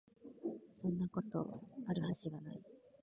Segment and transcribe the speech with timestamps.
[0.81, 2.61] そんなこと、有る筈が無い